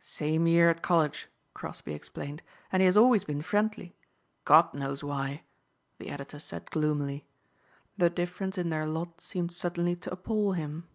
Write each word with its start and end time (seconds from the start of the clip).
"Same 0.00 0.48
year 0.48 0.68
at 0.68 0.82
college," 0.82 1.28
Crosbeigh 1.54 1.94
explained, 1.94 2.42
"and 2.72 2.80
he 2.82 2.86
has 2.86 2.96
always 2.96 3.22
been 3.22 3.40
friendly. 3.40 3.94
God 4.44 4.74
knows 4.74 5.04
why," 5.04 5.44
the 5.98 6.08
editor 6.08 6.40
said 6.40 6.72
gloomily. 6.72 7.24
The 7.96 8.10
difference 8.10 8.58
in 8.58 8.70
their 8.70 8.88
lot 8.88 9.20
seemed 9.20 9.52
suddenly 9.54 9.94
to 9.94 10.10
appal 10.10 10.54
him. 10.54 10.88